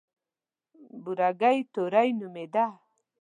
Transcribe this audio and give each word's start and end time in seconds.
بورګۍ 1.03 1.57
توړۍ 1.73 2.09
نومېده. 2.19 2.65